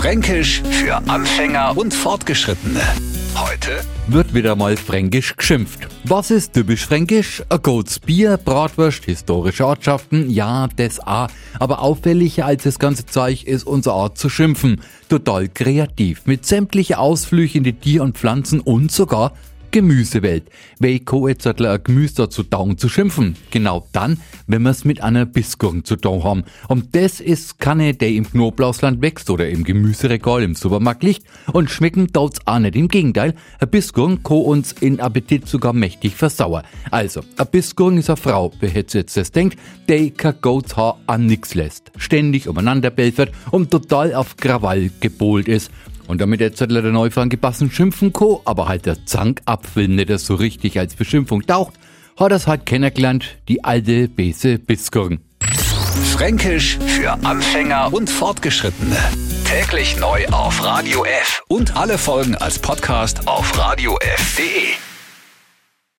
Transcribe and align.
Fränkisch 0.00 0.62
für 0.62 0.96
Anfänger 1.10 1.76
und 1.76 1.92
Fortgeschrittene. 1.92 2.80
Heute 3.34 3.84
wird 4.06 4.32
wieder 4.32 4.56
mal 4.56 4.78
fränkisch 4.78 5.36
geschimpft. 5.36 5.80
Was 6.04 6.30
ist 6.30 6.54
typisch 6.54 6.86
fränkisch? 6.86 7.42
A 7.50 7.58
Goats 7.58 8.00
Bier, 8.00 8.38
Bratwurst, 8.38 9.04
historische 9.04 9.66
Ortschaften, 9.66 10.30
ja, 10.30 10.68
das 10.74 11.06
a. 11.06 11.26
Aber 11.58 11.80
auffälliger 11.80 12.46
als 12.46 12.62
das 12.62 12.78
ganze 12.78 13.04
Zeug 13.04 13.44
ist 13.44 13.64
unsere 13.64 13.94
Art 13.94 14.16
zu 14.16 14.30
schimpfen. 14.30 14.80
Total 15.10 15.48
kreativ, 15.48 16.22
mit 16.24 16.46
sämtliche 16.46 16.98
Ausflüge 16.98 17.58
in 17.58 17.64
die 17.64 17.74
Tier- 17.74 18.02
und 18.02 18.16
Pflanzen 18.16 18.60
und 18.60 18.90
sogar 18.90 19.34
Gemüsewelt. 19.70 20.44
Weiko 20.78 21.28
jetzt 21.28 21.46
hat 21.46 21.60
ein 21.62 21.82
Gemüse 21.82 22.14
dazu 22.14 22.42
taugen 22.42 22.76
zu 22.78 22.88
schimpfen. 22.88 23.36
Genau 23.50 23.86
dann, 23.92 24.18
wenn 24.46 24.62
wir 24.62 24.70
es 24.70 24.84
mit 24.84 25.02
einer 25.02 25.26
Bissgurken 25.26 25.84
zu 25.84 25.96
tun 25.96 26.24
haben. 26.24 26.44
Und 26.68 26.96
das 26.96 27.20
ist 27.20 27.58
keine, 27.58 27.94
der 27.94 28.10
im 28.10 28.28
Knoblauchsland 28.28 29.00
wächst 29.00 29.30
oder 29.30 29.48
im 29.48 29.64
Gemüseregal 29.64 30.42
im 30.42 30.54
Supermarkt 30.54 31.02
liegt. 31.02 31.24
Und 31.52 31.70
schmecken 31.70 32.12
tut's 32.12 32.40
auch 32.46 32.58
nicht. 32.58 32.76
Im 32.76 32.88
Gegenteil, 32.88 33.34
ein 33.60 33.70
Bissgurken 33.70 34.22
kann 34.22 34.38
uns 34.38 34.72
in 34.72 35.00
Appetit 35.00 35.46
sogar 35.46 35.72
mächtig 35.72 36.16
versauern. 36.16 36.64
Also, 36.90 37.20
ein 37.36 37.46
Bissgurken 37.50 37.98
ist 37.98 38.10
eine 38.10 38.16
Frau, 38.16 38.52
wer 38.60 38.70
hätte 38.70 38.98
jetzt 38.98 39.16
das 39.16 39.30
denkt, 39.30 39.58
der 39.88 40.10
kein 40.10 40.34
Goatshaar 40.40 40.98
an 41.06 41.26
nix 41.26 41.54
lässt. 41.54 41.92
Ständig 41.96 42.48
umeinander 42.48 42.90
belfert 42.90 43.32
und 43.50 43.70
total 43.70 44.14
auf 44.14 44.36
Krawall 44.36 44.90
gebohlt 45.00 45.48
ist. 45.48 45.70
Und 46.10 46.20
damit 46.20 46.40
jetzt 46.40 46.60
der 46.60 46.68
Neufang 46.68 47.28
gebassen 47.28 47.70
schimpfen 47.70 48.12
ko, 48.12 48.42
aber 48.44 48.66
halt 48.66 48.84
der 48.84 49.06
Zankapfel 49.06 49.86
nicht 49.86 50.10
so 50.18 50.34
richtig 50.34 50.76
als 50.76 50.96
Beschimpfung 50.96 51.46
taucht, 51.46 51.74
hat 52.18 52.32
es 52.32 52.48
halt 52.48 52.66
kennengelernt, 52.66 53.38
die 53.46 53.62
alte 53.62 54.08
Bese 54.08 54.58
Biskurn. 54.58 55.20
Fränkisch 56.12 56.78
für 56.84 57.12
Anfänger 57.24 57.92
und 57.92 58.10
Fortgeschrittene. 58.10 58.96
Täglich 59.44 59.98
neu 60.00 60.26
auf 60.32 60.64
Radio 60.64 61.04
F 61.04 61.44
und 61.46 61.76
alle 61.76 61.96
Folgen 61.96 62.34
als 62.34 62.58
Podcast 62.58 63.28
auf 63.28 63.56
radiof.de. 63.56 64.89